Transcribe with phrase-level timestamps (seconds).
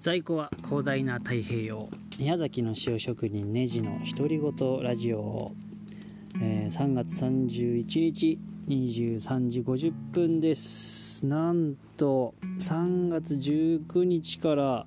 [0.00, 1.88] 在庫は広大な太平洋
[2.20, 5.50] 宮崎の塩職人ネジの独り言ラジオ、
[6.40, 8.38] えー、3月31日
[8.68, 11.26] 23時50分です。
[11.26, 14.86] なんと3月19日から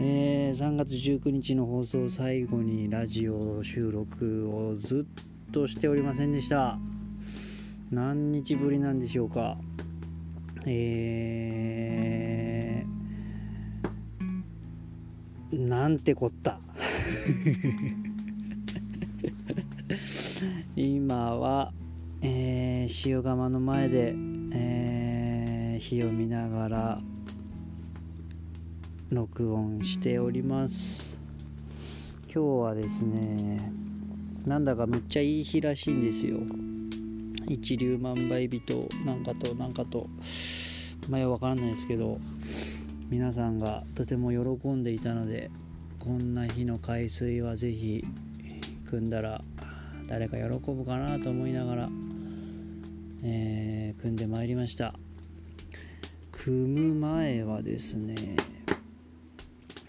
[0.00, 6.76] えー、3月19日の放送最後にラジオ収録をずっとしておりませんでした。
[7.92, 9.56] 何日ぶりなんでしょうか。
[10.66, 12.33] え
[15.54, 16.58] なんてこった。
[20.74, 21.72] 今は、
[22.22, 24.14] えー、塩釜の前で、
[24.52, 27.00] えー、火を見ながら
[29.10, 31.20] 録音しております。
[32.24, 33.70] 今日はですね
[34.44, 36.40] なんだかむっちゃいい日らしいんですよ。
[37.48, 40.08] 一粒万倍日となんかとなんかと
[41.08, 42.18] 前は分からないですけど。
[43.10, 45.50] 皆さんがとても喜んでいたので
[45.98, 48.04] こんな日の海水はぜひ
[48.86, 49.42] 組んだら
[50.06, 51.88] 誰か喜ぶかなと思いながら、
[53.22, 54.94] えー、組んでまいりました。
[56.32, 58.36] 組む前はですね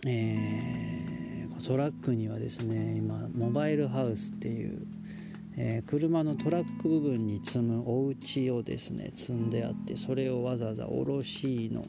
[0.06, 4.86] えー、トラックにはですね今モバイルハウスっていう
[5.58, 11.86] えー、車のトラック部分に積むお家をですね積んであってそれをわざわざ卸の、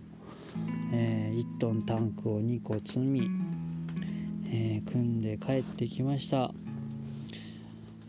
[0.92, 3.28] えー、1トンタンクを2個積み、
[4.46, 6.52] えー、組んで帰ってきました、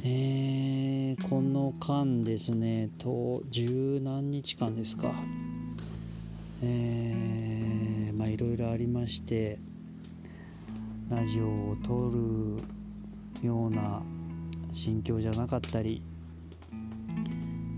[0.04, 5.12] えー、この間ですねと十何日間ですか。
[6.64, 9.60] え、まあいろいろありまして
[11.10, 12.64] ラジオを撮る
[13.48, 14.02] ような
[14.74, 16.02] 心境じゃなかったり、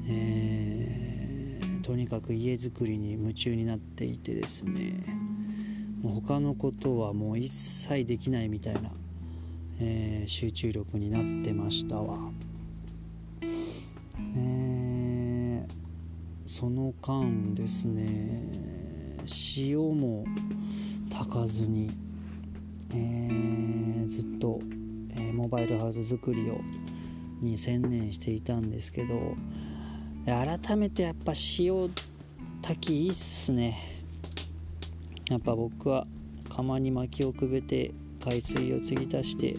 [0.08, 0.79] えー、
[1.90, 5.04] とにかく家づくりに夢中になっていてですね
[6.04, 8.92] もう他のことはもう一切できないみたいな、
[9.82, 12.20] えー、集中力になってましたわ。
[13.42, 15.74] えー、
[16.46, 18.44] その間ですね
[19.58, 20.26] 塩も
[21.10, 21.90] 炊かずに、
[22.94, 24.60] えー、ずっと、
[25.18, 26.62] え、モバイルハウス作りを
[27.42, 29.36] に専念していたんですけど
[30.30, 31.90] 改めてやっぱ塩
[32.62, 34.04] 炊きいいっすね
[35.30, 36.08] やっぱ僕は
[36.50, 39.56] 釜に薪をくべて海水を継ぎ足して、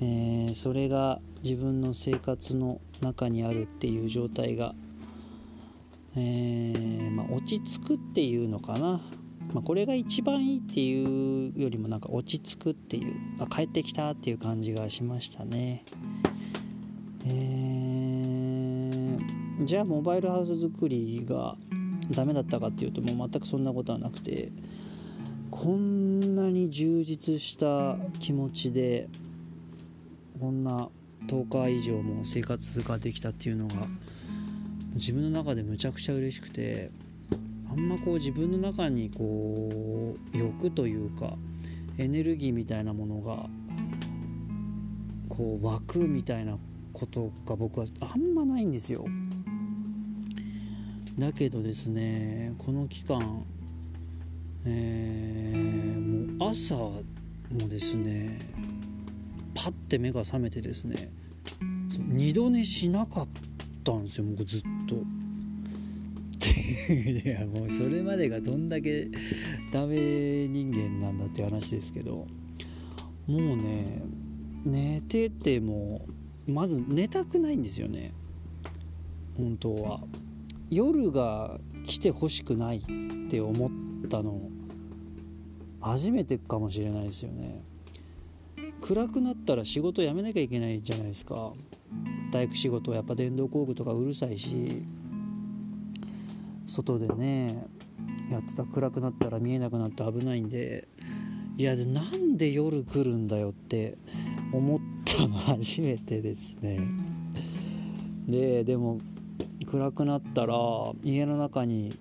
[0.00, 4.74] えー、それが自分の生活の中にあるっていう状態が、
[6.16, 9.00] えー、まあ、落ち着くっていうのかな、
[9.52, 15.84] まあ、これが一番いいっていうよりもなんか落ち着くっていうあ帰ってきたっていう感じがしましたね。
[17.24, 17.81] えー、
[19.60, 21.56] じゃあモバイルハウス作りが
[22.10, 24.50] ダメだったかっていうともう全くそんなことはなくて
[25.50, 29.08] こんなに充実した気持ちで
[30.40, 30.88] こんな
[31.26, 33.74] 10日以上も生活ができたっていうのが
[34.94, 36.90] 自分の中でむちゃくちゃ嬉しくて
[37.70, 41.36] あんまこう自分の中にこう欲というか
[41.98, 43.46] エネルギーみたいなものが
[45.28, 46.58] こう湧くみたいな
[46.92, 49.06] ことが僕はあんまないんですよ。
[51.18, 53.44] だけどですねこの期間
[54.64, 57.02] えー、もう朝も
[57.68, 58.38] ですね
[59.54, 61.10] パッて目が覚めてですね
[61.98, 63.28] 二度寝しなかっ
[63.84, 64.96] たんですよ僕ずっと。
[66.92, 69.08] いやもうそれまでがどんだけ
[69.72, 72.26] ダメ人間なんだっていう話ですけど
[73.26, 74.02] もうね
[74.64, 76.04] 寝てても
[76.46, 78.12] まず寝たくないんですよね
[79.36, 80.00] 本当は
[80.72, 82.82] 夜が来てほしくないっ
[83.28, 84.40] て思ったの
[85.82, 87.62] 初めてかもしれないですよね。
[88.80, 91.52] 暗くなったら仕事辞めなきゃいけないじゃないですか。
[92.30, 94.80] 大工仕事はやっぱ電動工具とかうるさいし
[96.64, 97.66] 外でね
[98.30, 100.88] やってた暗くなったら見えなくなって危ないんで
[101.58, 103.98] いやなんで夜来るんだよって
[104.54, 106.80] 思ったの初めてですね。
[108.26, 109.00] ででも
[109.64, 110.54] 暗くなったら
[111.02, 111.98] 家の中に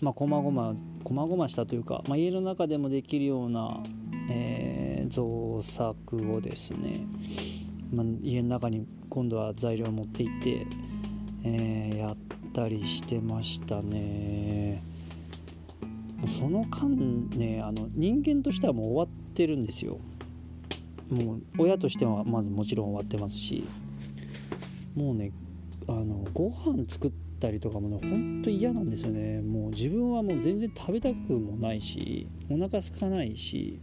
[0.00, 3.82] まあこまごまこまごましたというか、まあ、家の中でもできるような、
[4.30, 7.06] えー、造作をですね、
[7.92, 10.66] まあ、家の中に今度は材料を持って行って、
[11.44, 12.16] えー、やっ
[12.52, 14.82] たりしてましたね。
[16.26, 19.98] その間ねあの人間としてはもう終わってるんですよ。
[21.10, 23.64] もう親としてはまずもちろん終わってますし
[24.94, 25.32] もうね
[25.88, 29.40] あのご飯作ったりとかもねほんと嫌なんですよね。
[29.42, 33.80] もう自分はもう全然食べたくもないしお腹空かないし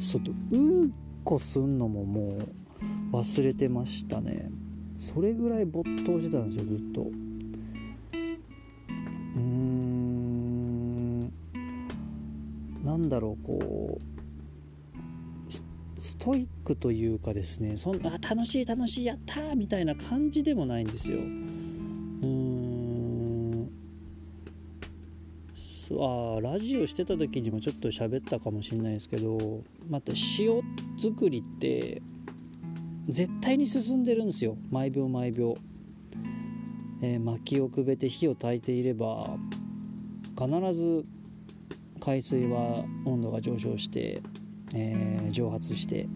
[0.00, 0.92] 外うん
[1.24, 2.38] こすんのもも
[3.12, 4.50] う忘れてましたね。
[4.98, 7.02] それぐらい没頭してたんですよずっと。
[7.02, 11.20] うーん。
[12.84, 14.21] なんだろうこう
[16.02, 21.18] ストイックというかですねそんあ楽しい楽しいやったーみたいな感じでもないんですよ。
[21.18, 22.52] うーん。
[25.94, 30.60] あラジオしてた時にもちょっと喋ったかもしれないですけどまた塩
[30.98, 32.02] 作りって
[33.08, 34.56] 絶対に進んでるんですよ。
[34.70, 35.56] 毎秒毎秒、
[37.00, 39.36] えー、薪をくべて火を焚いていれば
[40.36, 41.04] 必ず
[42.00, 44.20] 海水は温度が上昇して
[44.74, 46.08] えー、蒸発して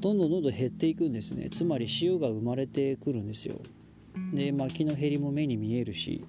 [0.00, 1.48] どんどんどんどん減っていくんですね。
[1.50, 3.60] つまり塩が生まれてくるんですよ。
[4.34, 6.24] で薪の減りも目に見えるし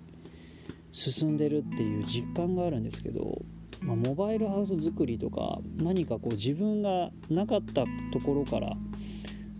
[0.91, 3.41] 進んでるっていう実感があるんですけど、
[3.81, 8.73] まあ、モバイルハウス作りとか何かこう自分がなかったところから、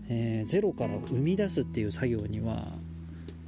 [0.08, 2.66] えー、ゼロから生み出すっていう作業には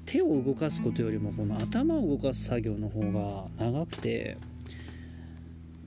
[0.07, 4.39] 手を動かすことよりもこの頭を動かす作業の方が長くて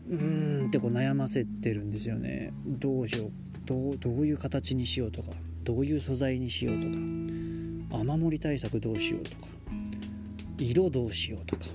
[0.10, 0.68] うーん。
[0.68, 2.54] ってこう悩ませてるんですよね。
[2.66, 3.32] どうしよう。
[3.66, 5.32] どうどういう形にしようとか。
[5.64, 6.94] どういう素材にしようとか。
[6.94, 9.48] 雨漏り対策どうしようとか。
[10.58, 11.66] 色どうしようとか。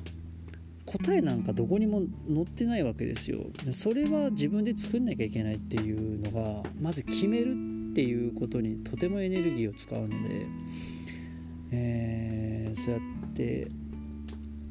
[0.85, 2.03] 答えなんかどこにも
[2.33, 3.41] 載ってないわけですよ。
[3.73, 7.53] それは自分で作んなきゃいけないっていうのがまず決める
[7.91, 10.47] っていうことにとてもエネルギーを使うので、
[11.73, 13.69] えー、そうやって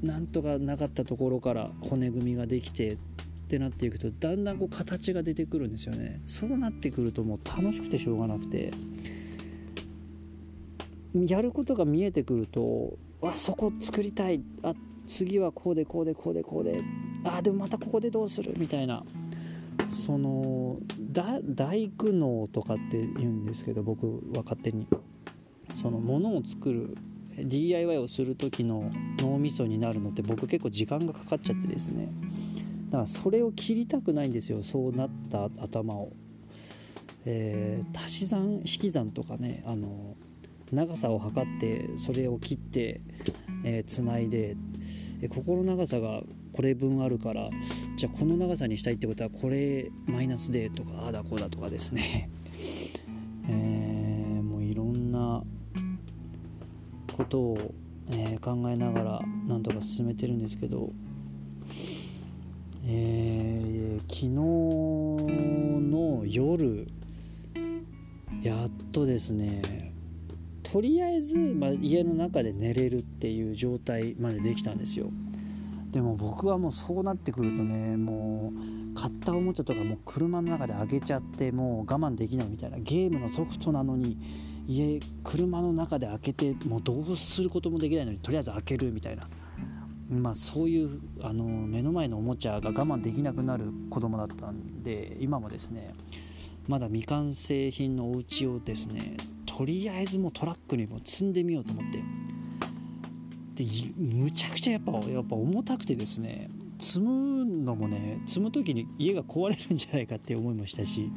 [0.02, 2.98] なんとかなかったところから骨組みができて
[3.48, 6.22] ってなっていくとだんだんこう形が出てくるんですよね。
[6.26, 8.72] そうなってくるともう楽しくてしょうがなくて。
[11.16, 14.44] やることが見えてくるとあそこ作りたい。
[14.64, 14.74] あ
[15.08, 16.84] 次はこうでこうでこうでこうで。
[17.24, 18.54] あでもまたここでどうする？
[18.58, 19.04] みたいな。
[19.86, 20.78] その
[21.14, 24.86] 大工能とかって言うんですけど僕は勝手に。
[25.74, 26.98] そのものを作る
[27.38, 32.10] DIY をする時の脳みそになるのって僕結構時間がかかっちゃってですね。
[32.88, 36.14] だからそれを切りたくないんですよそうなった頭を、
[37.26, 40.16] えー、足し算引き算とかねあの
[40.72, 43.02] 長さを測ってそれを切って
[43.64, 44.56] えー、つないで、
[45.22, 46.22] えここの長さが
[46.54, 47.50] これ分あるから
[47.98, 52.30] じゃあこの長さにしたいってことはこれマイナスでとかああだこうだとかですね、
[53.50, 55.44] えー、もういろんな
[57.16, 57.74] ことを、
[58.12, 60.92] えー、考えながらなんとか進めてるんですけど
[62.90, 64.30] えー、昨日
[65.82, 66.88] の夜
[68.42, 69.94] やっとですね
[70.64, 75.10] とりあえず、まあ、家の中で寝れるっていう状態までできたんですよ。
[75.92, 78.54] でも僕はもうそうなってくるとねも
[78.92, 84.18] う買ったおもちゃとかもう車の中で開けちゃってもう我慢できないみたいなゲームのソフトなのに
[84.68, 89.28] 家車の中で開けてもうどうすることもできないのにとりあえず開けるみたいな。
[90.10, 95.94] まあ、そういうあの目の前のおもちゃが我慢できなくなる子供だったんで今もですね
[96.68, 102.04] まだ未完成品のお家をですねとりあえずもうトラックにも積んでみようと思って。
[103.56, 103.66] で
[103.98, 111.12] むちゃくちゃやっぱやっぱ重たくてですね積むのもね積む時に家が壊れるんじゃないかって思いもしたし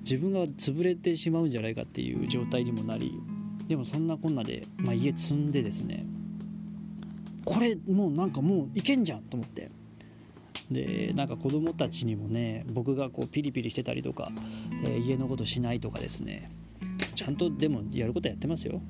[0.00, 3.20] 自分が潰れてしまうんじゃないかっていう状態にもなり
[3.68, 6.06] でもそんなこんなで、まあ、家積んでですね
[7.44, 9.70] これもうなんかもういけんじゃんと思って。
[10.70, 14.30] でなんか子供たちにもね僕がこうピリピリしてたりとか、
[14.86, 16.50] えー、家のことしないとかですね。
[17.14, 18.80] ちゃんとでもやることやってますよ。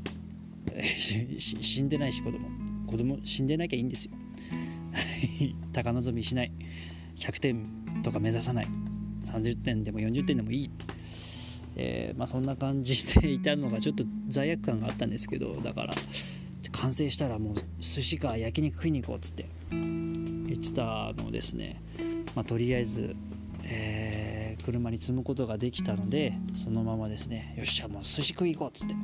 [1.38, 2.48] 死んでないし子供。
[2.86, 4.12] 子供死んでなきゃいいんですよ。
[5.72, 6.52] 高望みしない。
[7.16, 7.66] 100点
[8.02, 8.68] とか目指さない。
[9.24, 10.70] 30点でも40点でもいい。
[11.76, 15.94] えー、まあ、そんな感じでいたのがちょっと罪悪感があったんですけどだから
[16.80, 19.48] 完成したらもう寿司か焼肉食いに行こうっつって。
[19.70, 21.82] 言ってたのですね、
[22.34, 23.16] まあ、とりあえず、
[23.64, 27.54] えー、車に積むことができたのでそのままですね。
[27.56, 28.94] よっしゃもう寿司食い行こうっつって。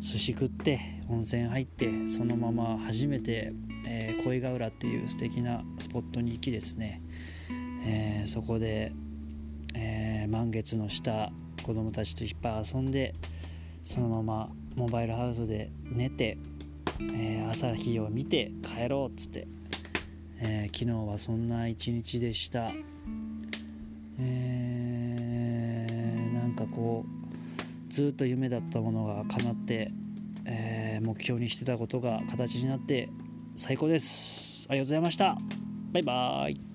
[0.00, 3.52] 寿司食って温泉入ってそのまま初めて、
[3.86, 7.02] えー、恋ヶ浦っていう素敵なスポットに行きですね、
[7.84, 8.92] えー、そこで、
[9.74, 11.32] えー、満月の下
[11.64, 13.14] 子供たちといっぱい遊んで
[13.82, 16.38] そのままモバイルハウスで寝て
[17.00, 19.46] えー、朝日を見て帰ろうっつって、
[20.40, 22.72] えー、昨日はそんな一日でした、
[24.18, 29.90] えー、なんかこうずっと夢だったものが叶って、
[30.44, 33.08] え目標にしてたことが形になって
[33.56, 34.66] 最高です。
[34.68, 35.38] ありがとうございました。
[35.92, 36.67] バイバーイ。